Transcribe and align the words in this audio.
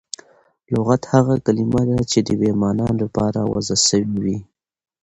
لغت 0.73 1.01
هغه 1.13 1.35
کلیمه 1.45 1.81
ده، 1.89 1.97
چي 2.09 2.19
د 2.25 2.27
یوې 2.35 2.51
مانا 2.61 2.87
له 2.99 3.07
پاره 3.15 3.41
وضع 3.51 3.77
سوی 3.87 4.03
وي. 4.23 4.37